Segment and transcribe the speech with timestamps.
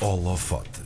[0.00, 0.80] Holofote.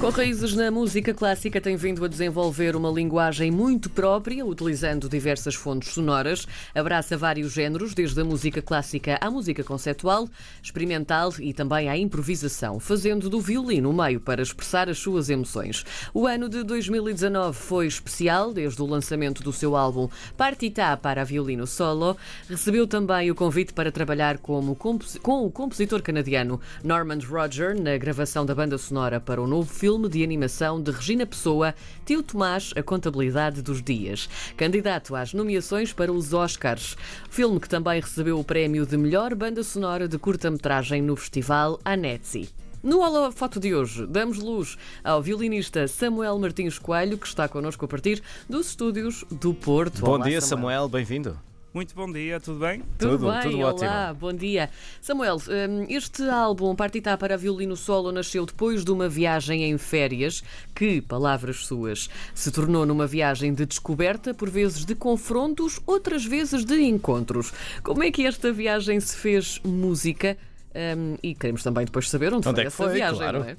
[0.00, 5.56] Com raízes na música clássica, tem vindo a desenvolver uma linguagem muito própria, utilizando diversas
[5.56, 6.46] fontes sonoras.
[6.72, 10.28] Abraça vários géneros, desde a música clássica à música conceptual,
[10.62, 15.84] experimental e também à improvisação, fazendo do violino o meio para expressar as suas emoções.
[16.14, 21.66] O ano de 2019 foi especial, desde o lançamento do seu álbum Partita para violino
[21.66, 22.16] solo.
[22.48, 28.46] Recebeu também o convite para trabalhar como com o compositor canadiano Norman Roger na gravação
[28.46, 31.74] da banda sonora para o novo filme filme de animação de Regina Pessoa,
[32.04, 34.28] Tio Tomás, A Contabilidade dos Dias.
[34.54, 36.94] Candidato às nomeações para os Oscars.
[37.30, 42.50] Filme que também recebeu o prémio de melhor banda sonora de curta-metragem no festival Anetsi.
[42.82, 47.88] No Foto de hoje, damos luz ao violinista Samuel Martins Coelho, que está connosco a
[47.88, 50.02] partir dos estúdios do Porto.
[50.02, 51.47] Bom Olá, dia, Samuel, Samuel bem-vindo.
[51.72, 52.82] Muito bom dia, tudo bem?
[52.98, 54.14] Tudo, tudo bem, tudo olá, ótimo.
[54.18, 54.70] bom dia.
[55.02, 60.42] Samuel, hum, este álbum Partita para violino solo nasceu depois de uma viagem em férias
[60.74, 66.64] que, palavras suas, se tornou numa viagem de descoberta, por vezes de confrontos, outras vezes
[66.64, 67.52] de encontros.
[67.82, 70.38] Como é que esta viagem se fez música?
[70.74, 73.40] Um, e queremos também depois saber onde, onde foi é essa foi, viagem, claro.
[73.40, 73.56] não é?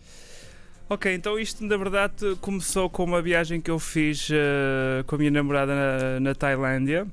[0.90, 5.18] Ok, então isto na verdade começou com uma viagem que eu fiz uh, com a
[5.20, 7.06] minha namorada na, na Tailândia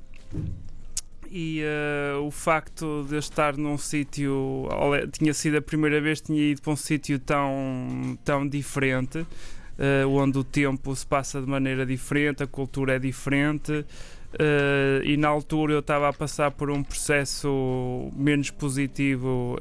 [1.31, 4.67] e uh, o facto de eu estar num sítio
[5.11, 10.07] tinha sido a primeira vez que tinha ido para um sítio tão, tão diferente uh,
[10.09, 15.27] onde o tempo se passa de maneira diferente, a cultura é diferente uh, e na
[15.27, 19.57] altura eu estava a passar por um processo menos positivo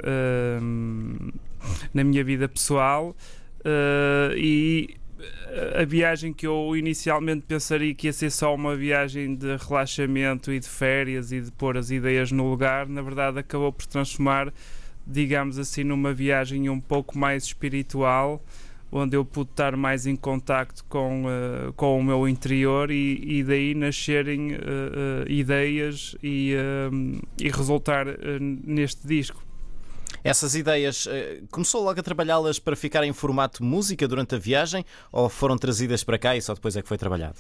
[1.92, 3.14] na minha vida pessoal
[4.36, 4.96] e
[5.74, 10.60] a viagem que eu inicialmente pensaria que ia ser só uma viagem de relaxamento e
[10.60, 14.52] de férias e de pôr as ideias no lugar, na verdade acabou por transformar,
[15.06, 18.44] digamos assim, numa viagem um pouco mais espiritual,
[18.90, 23.42] onde eu pude estar mais em contacto com, uh, com o meu interior e, e
[23.42, 26.54] daí nascerem uh, uh, ideias e,
[27.40, 28.06] e resultar
[28.40, 29.45] neste disco.
[30.24, 34.84] Essas ideias, eh, começou logo a trabalhá-las para ficar em formato música durante a viagem
[35.12, 37.36] ou foram trazidas para cá e só depois é que foi trabalhado?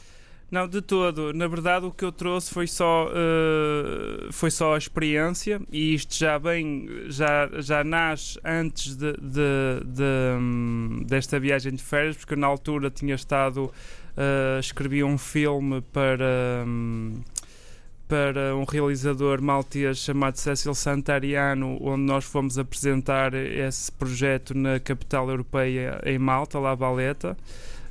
[0.48, 1.32] Não, de todo.
[1.32, 6.14] Na verdade, o que eu trouxe foi só, uh, foi só a experiência e isto
[6.14, 12.36] já vem, já, já nasce antes de, de, de um, desta viagem de férias, porque
[12.36, 16.64] na altura tinha estado, uh, escrevi um filme para.
[16.64, 17.20] Um,
[18.08, 25.28] para um realizador maltês chamado Cecil Santariano, onde nós fomos apresentar esse projeto na capital
[25.28, 27.36] europeia em Malta, La Valeta.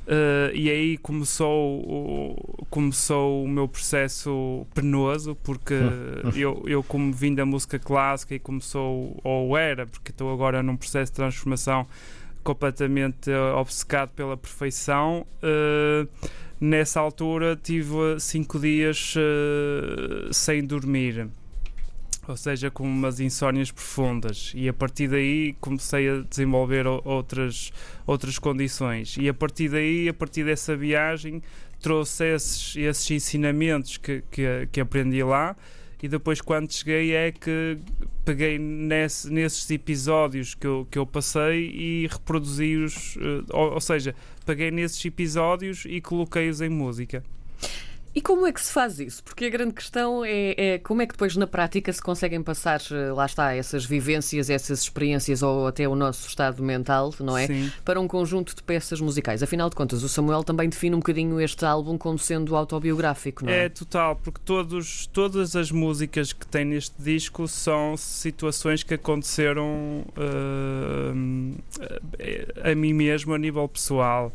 [0.06, 5.74] Uh, e aí começou o, começou o meu processo penoso, porque
[6.36, 10.76] eu, eu, como vim da música clássica e começou, ou era, porque estou agora num
[10.76, 11.86] processo de transformação
[12.44, 15.26] completamente obcecado pela perfeição.
[15.42, 16.08] Uh,
[16.60, 21.28] nessa altura tive cinco dias uh, sem dormir,
[22.26, 24.52] ou seja, com umas insónias profundas.
[24.54, 27.72] E a partir daí comecei a desenvolver outras,
[28.06, 29.16] outras condições.
[29.18, 31.42] E a partir daí, a partir dessa viagem,
[31.80, 35.56] trouxe esses, esses ensinamentos que, que, que aprendi lá
[36.02, 37.78] e depois quando cheguei é que
[38.24, 44.14] peguei nesse, nesses episódios que eu, que eu passei e reproduzi-os, uh, ou, ou, seja,
[44.44, 47.22] peguei nesses episódios e coloquei-os em música.
[48.16, 49.22] E como é que se faz isso?
[49.22, 52.80] Porque a grande questão é, é, como é que depois na prática se conseguem passar,
[52.90, 57.46] eh, lá está, essas vivências, essas experiências ou até o nosso estado mental, não é?
[57.46, 57.70] Sim.
[57.84, 59.42] Para um conjunto de peças musicais.
[59.42, 63.52] Afinal de contas, o Samuel também define um bocadinho este álbum como sendo autobiográfico, não
[63.52, 63.66] é?
[63.66, 70.06] É total, porque todos, todas as músicas que tem neste disco são situações que aconteceram
[70.16, 71.14] uh,
[72.64, 74.32] a mim mesmo a nível pessoal.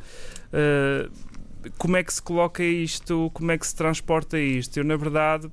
[0.54, 1.31] Uh,
[1.78, 4.78] como é que se coloca isto, como é que se transporta isto?
[4.78, 5.50] Eu, na verdade,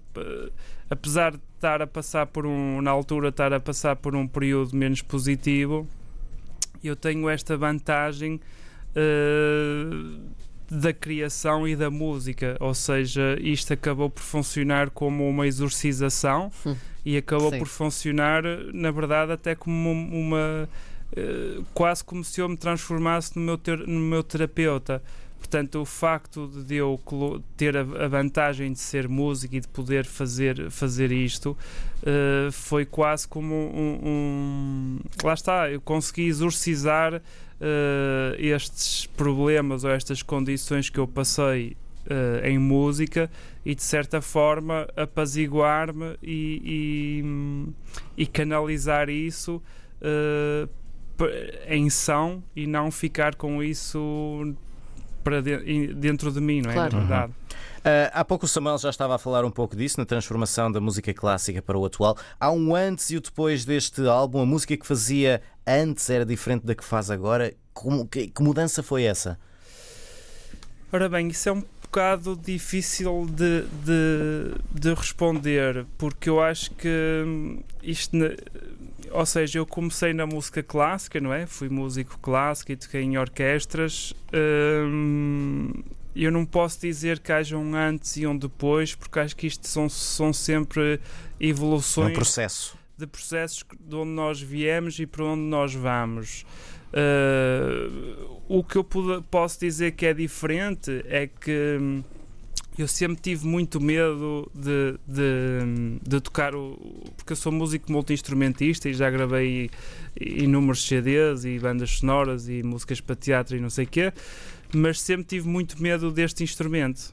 [0.90, 4.76] apesar de estar a passar por um, na altura, estar a passar por um período
[4.76, 5.86] menos positivo,
[6.82, 8.40] eu tenho esta vantagem
[8.94, 10.20] uh,
[10.70, 16.76] da criação e da música, ou seja, isto acabou por funcionar como uma exorcização hum.
[17.04, 17.58] e acabou Sim.
[17.58, 20.68] por funcionar, na verdade, até como uma.
[21.16, 25.02] uh, quase como se eu me transformasse no meu, ter, no meu terapeuta
[25.38, 27.00] Portanto, o facto de eu
[27.56, 31.56] ter a vantagem de ser músico e de poder fazer, fazer isto
[32.02, 37.20] uh, foi quase como um, um, Lá está, eu consegui exorcizar uh,
[38.36, 41.76] estes problemas ou estas condições que eu passei
[42.06, 43.30] uh, em música
[43.64, 49.62] e de certa forma apaziguar-me e, e, e, canalizar isso
[51.66, 54.54] em são e não ficar com isso
[55.28, 56.74] para de, dentro de mim, não é?
[56.74, 56.96] Claro.
[56.96, 57.32] Na verdade.
[57.78, 60.80] Uh, há pouco o Samuel já estava a falar um pouco disso, na transformação da
[60.80, 62.16] música clássica para o atual.
[62.40, 64.40] Há um antes e o depois deste álbum.
[64.40, 67.54] A música que fazia antes era diferente da que faz agora.
[67.74, 69.38] Como, que, que mudança foi essa?
[70.90, 77.60] Ora bem, isso é um bocado difícil de, de, de responder, porque eu acho que
[77.82, 78.16] isto.
[79.12, 81.46] Ou seja, eu comecei na música clássica, não é?
[81.46, 84.14] Fui músico clássico e toquei em orquestras.
[84.32, 85.70] Hum,
[86.14, 89.66] eu não posso dizer que haja um antes e um depois, porque acho que isto
[89.68, 91.00] são, são sempre
[91.40, 92.08] evoluções.
[92.08, 92.78] É um processo.
[92.96, 96.44] De processos de onde nós viemos e para onde nós vamos.
[96.88, 98.84] Uh, o que eu
[99.30, 102.02] posso dizer que é diferente é que hum,
[102.78, 106.78] eu sempre tive muito medo de, de, de, tocar o.
[107.16, 109.68] Porque eu sou músico multi-instrumentista e já gravei
[110.20, 114.12] inúmeros CDs e bandas sonoras e músicas para teatro e não sei o quê,
[114.72, 117.12] mas sempre tive muito medo deste instrumento.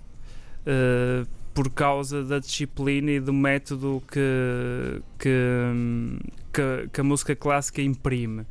[0.62, 5.32] Uh, por causa da disciplina e do método que, que,
[6.52, 8.46] que, que a música clássica imprime.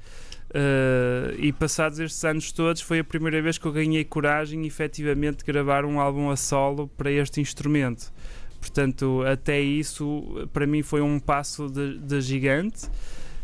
[0.54, 5.38] Uh, e passados estes anos todos, foi a primeira vez que eu ganhei coragem efetivamente
[5.38, 8.12] de gravar um álbum a solo para este instrumento.
[8.60, 12.88] Portanto, até isso para mim foi um passo de, de gigante.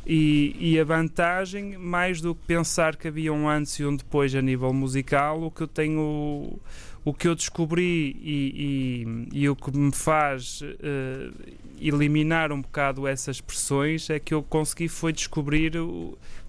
[0.06, 4.34] E, e, a vantagem, mais do que pensar que havia um antes e um depois
[4.34, 6.58] a nível musical, o que eu tenho,
[7.04, 11.34] o que eu descobri e, e, e o que me faz uh,
[11.80, 15.72] eliminar um bocado essas pressões é que eu consegui foi descobrir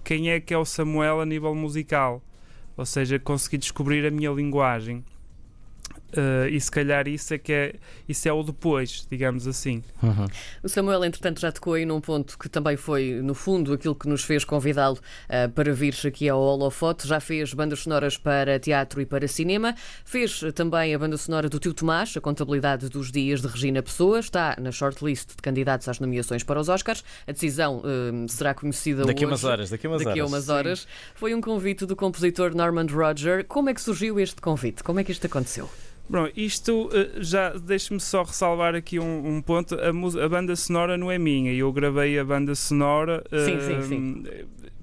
[0.04, 2.22] quem é que é o Samuel a nível musical.
[2.76, 5.04] Ou seja, consegui descobrir a minha linguagem.
[6.12, 7.74] Uh, e se calhar isso é que é,
[8.06, 9.82] isso é o depois, digamos assim.
[10.02, 10.26] Uhum.
[10.62, 14.06] O Samuel, entretanto, já tocou aí num ponto que também foi, no fundo, aquilo que
[14.06, 17.06] nos fez convidá-lo uh, para vir aqui ao Holofoto.
[17.06, 19.74] Já fez bandas sonoras para teatro e para cinema,
[20.04, 24.18] fez também a banda sonora do Tio Tomás, a contabilidade dos dias de Regina Pessoa,
[24.18, 27.02] está na shortlist de candidatos às nomeações para os Oscars.
[27.26, 29.32] A decisão uh, será conhecida daqui hoje.
[29.32, 30.32] Umas horas, daqui a umas daqui horas.
[30.32, 30.86] umas horas.
[31.14, 33.44] Foi um convite do compositor Norman Roger.
[33.46, 34.84] Como é que surgiu este convite?
[34.84, 35.70] Como é que isto aconteceu?
[36.08, 39.74] Bom, isto eh, já deixe-me só ressalvar aqui um, um ponto.
[39.76, 39.88] A,
[40.24, 41.52] a, banda sonora não é minha.
[41.52, 43.24] Eu gravei a banda sonora.
[43.30, 44.24] Sim, uh, sim, sim.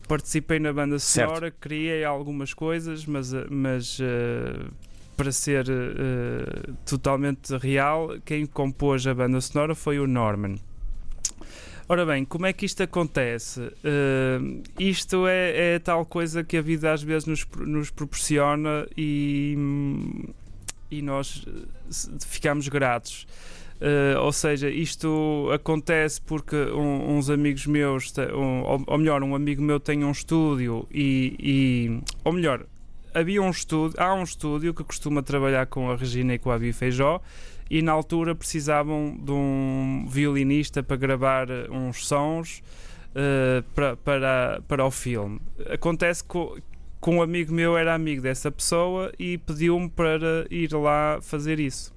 [0.07, 1.57] Participei na banda sonora, certo.
[1.59, 4.71] criei algumas coisas, mas, eh, mas uh,
[5.15, 10.55] para ser uh, totalmente real, quem compôs a banda sonora foi o Norman.
[11.87, 13.61] Ora bem, como é que isto acontece?
[13.61, 19.55] Uh, isto é, é, tal coisa que a vida às vezes nos, nos proporciona e,
[20.91, 23.27] e nós eh, ficamos gratos.
[23.79, 29.33] Uh, ou seja, isto acontece porque um, uns amigos meus, um, ou, ou, melhor, um
[29.33, 32.65] amigo meu tem um estúdio e, e, ou melhor,
[33.13, 36.59] havia um estúdio, há um estúdio que costuma trabalhar com a Regina e com a
[36.59, 37.21] Bia Feijó
[37.69, 42.63] e na altura precisavam de um violinista para gravar eh, uns sons
[43.11, 45.39] uh, para, para, para o filme.
[45.71, 46.37] Acontece que
[46.99, 51.93] com um amigo meu era amigo dessa pessoa e pediu-me para ir lá fazer isso.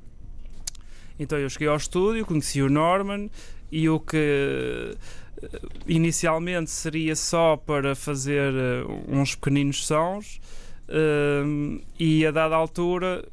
[1.18, 3.30] Então eu cheguei ao estúdio, conheci o Norman
[3.70, 4.96] e o que
[5.42, 10.40] eh, inicialmente seria só para fazer eh, uns pequeninos sons
[10.88, 11.42] eh,
[11.98, 13.24] e a dada altura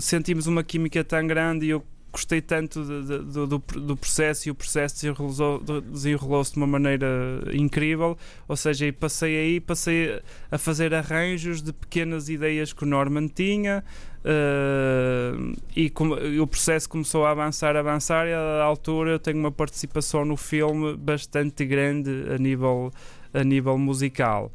[0.00, 1.84] sentimos uma química tão grande e eu
[2.16, 7.06] gostei tanto de, de, do, do, processo e o processo desenrolou-se desenrolou de uma maneira
[7.52, 8.16] incrível.
[8.48, 13.84] Ou seja, passei aí, passei a fazer arranjos de pequenas ideias que o Norman tinha.
[14.24, 19.18] Uh, e, com, e, o processo começou a avançar, a avançar, e a altura eu
[19.18, 22.90] tenho uma participação no filme bastante grande a nível,
[23.32, 24.50] a nível musical.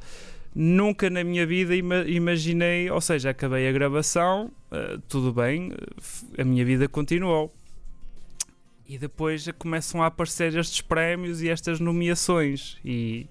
[0.53, 5.71] Nunca na minha vida imaginei, ou seja, acabei a gravação, uh, tudo bem,
[6.37, 7.53] a minha vida continuou.
[8.87, 12.77] E depois começam a aparecer estes prémios e estas nomeações.
[12.83, 13.27] E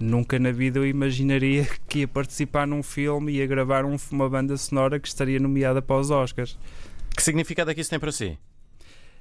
[0.00, 4.28] nunca na vida eu imaginaria que ia participar num filme e ia gravar um, uma
[4.28, 6.56] banda sonora que estaria nomeada para os Oscars.
[7.16, 8.38] Que significado é que isso tem para si?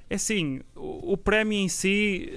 [0.09, 2.31] É assim, o, o prémio em si,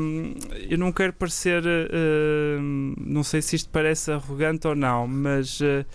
[0.00, 0.34] hum,
[0.68, 5.86] eu não quero parecer, hum, não sei se isto parece arrogante ou não, mas uh,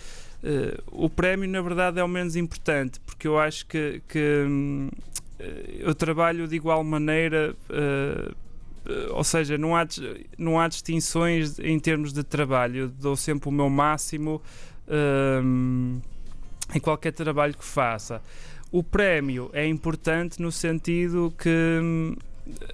[0.42, 4.88] uh, o prémio na verdade é o menos importante, porque eu acho que, que hum,
[5.78, 7.54] eu trabalho de igual maneira.
[7.68, 8.34] Uh,
[9.10, 9.86] ou seja, não há,
[10.38, 12.76] não há distinções em termos de trabalho.
[12.78, 14.42] Eu dou sempre o meu máximo
[16.74, 18.22] em qualquer trabalho que faça.
[18.72, 22.16] O prémio é importante no sentido que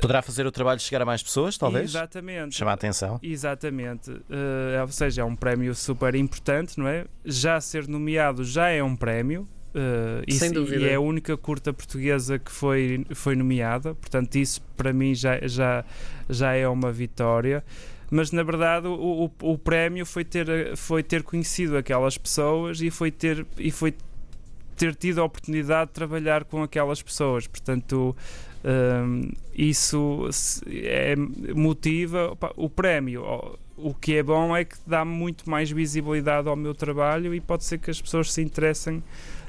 [0.01, 1.91] Poderá fazer o trabalho chegar a mais pessoas, talvez?
[1.91, 2.55] Exatamente.
[2.55, 3.21] Chamar a atenção.
[3.23, 4.11] Exatamente.
[4.11, 7.05] Uh, ou seja, é um prémio super importante, não é?
[7.25, 9.49] Já ser nomeado já é um prémio.
[9.75, 10.83] Uh, Sem isso, dúvida.
[10.83, 15.39] E é a única curta portuguesa que foi, foi nomeada, portanto, isso para mim já,
[15.47, 15.85] já,
[16.31, 17.63] já é uma vitória.
[18.11, 22.89] Mas na verdade o, o, o prémio foi ter, foi ter conhecido aquelas pessoas e
[22.89, 23.93] foi ter, e foi
[24.77, 27.47] ter tido a oportunidade de trabalhar com aquelas pessoas.
[27.47, 28.17] Portanto,
[28.65, 30.29] um, isso
[30.67, 31.15] é,
[31.55, 33.25] motiva opa, o prémio.
[33.77, 37.65] O que é bom é que dá muito mais visibilidade ao meu trabalho e pode
[37.65, 39.03] ser que as pessoas se interessem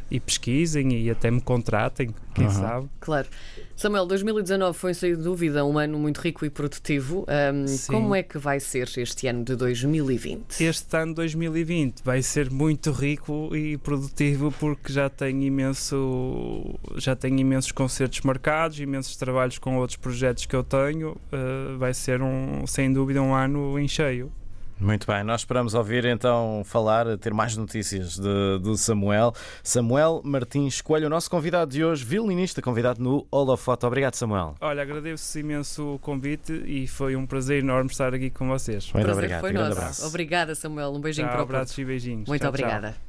[0.09, 2.51] e pesquisem e até me contratem, quem uhum.
[2.51, 2.89] sabe.
[2.99, 3.27] Claro.
[3.75, 7.25] Samuel, 2019 foi sem dúvida um ano muito rico e produtivo.
[7.27, 10.63] Um, como é que vai ser este ano de 2020?
[10.63, 17.15] Este ano de 2020 vai ser muito rico e produtivo porque já tenho imenso, já
[17.15, 21.11] tenho imensos concertos marcados, imensos trabalhos com outros projetos que eu tenho.
[21.31, 24.31] Uh, vai ser um, sem dúvida um ano em cheio.
[24.79, 29.33] Muito bem, nós esperamos ouvir então falar, ter mais notícias de, do Samuel.
[29.63, 33.87] Samuel Martins Coelho, o nosso convidado de hoje, violinista, convidado no Holofoto.
[33.87, 34.55] Obrigado, Samuel.
[34.61, 38.91] Olha, agradeço imenso o convite e foi um prazer enorme estar aqui com vocês.
[38.93, 39.41] Muito prazer obrigado.
[39.41, 40.05] Foi nosso.
[40.05, 40.93] Obrigada, Samuel.
[40.93, 42.27] Um beijinho tchau, para o abraços e beijinhos.
[42.27, 42.91] Muito tchau, obrigada.
[42.91, 43.06] Tchau.